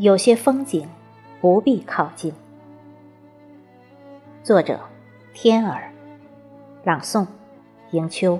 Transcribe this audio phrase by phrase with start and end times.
[0.00, 0.88] 有些风景
[1.40, 2.32] 不必靠近。
[4.44, 4.78] 作者：
[5.34, 5.90] 天儿，
[6.84, 7.26] 朗诵：
[7.90, 8.38] 迎秋。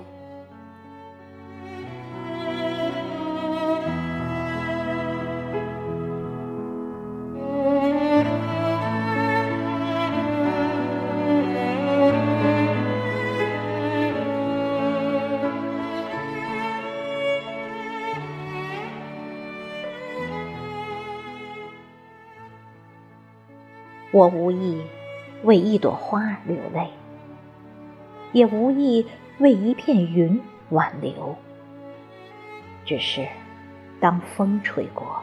[24.10, 24.82] 我无意
[25.42, 26.88] 为一朵花流泪，
[28.32, 29.06] 也无意
[29.38, 30.40] 为一片云
[30.70, 31.36] 挽留。
[32.86, 33.28] 只是，
[34.00, 35.22] 当风吹过，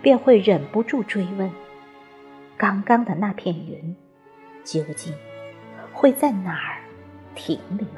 [0.00, 1.50] 便会忍不住追问：
[2.56, 3.96] 刚刚的那片云，
[4.62, 5.12] 究竟
[5.92, 6.78] 会在哪儿
[7.34, 7.88] 停留？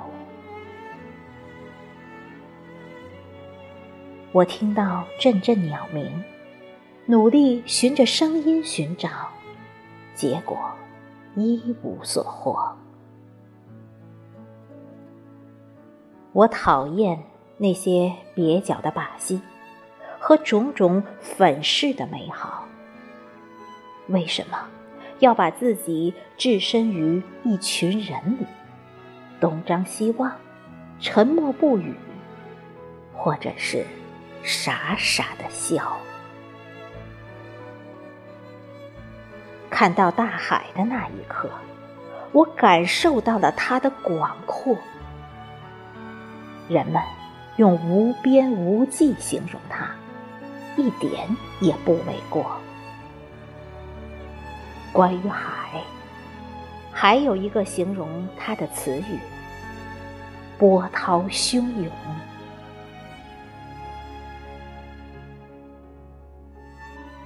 [4.32, 6.25] 我听到阵阵鸟鸣，
[7.04, 9.10] 努力循着声音寻找。
[10.19, 10.58] 结果
[11.36, 12.77] 一无所获。
[16.33, 17.22] 我讨厌
[17.56, 19.41] 那些蹩脚的把戏
[20.19, 22.66] 和种种粉饰的美好。
[24.08, 24.58] 为什么
[25.20, 28.47] 要把自己置身于一群人里，
[29.41, 30.32] 东张西望，
[30.98, 31.94] 沉默不语，
[33.14, 33.86] 或者是
[34.42, 35.97] 傻傻的笑？
[39.78, 41.48] 看到大海的那一刻，
[42.32, 44.76] 我感受到了它的广阔。
[46.68, 47.00] 人们
[47.58, 49.88] 用无边无际形容它，
[50.76, 51.28] 一点
[51.60, 52.44] 也不为过。
[54.92, 55.80] 关于海，
[56.90, 59.20] 还有一个形容它的词语：
[60.58, 61.88] 波涛汹涌。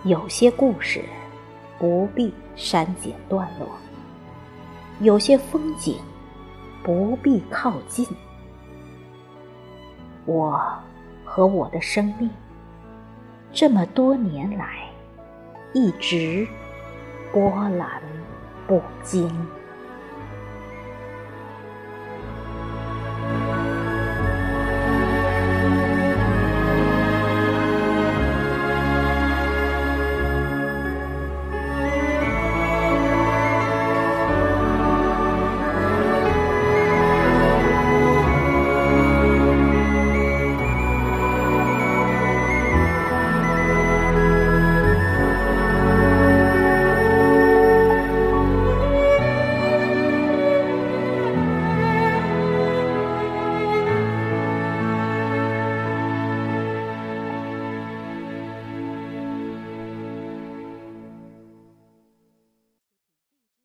[0.05, 1.03] 有些故事。
[1.83, 3.69] 不必删减段落，
[5.01, 5.97] 有些风景
[6.81, 8.07] 不必靠近。
[10.25, 10.63] 我
[11.25, 12.31] 和我的生命，
[13.51, 14.89] 这么多年来，
[15.73, 16.47] 一直
[17.33, 18.01] 波澜
[18.69, 19.29] 不惊。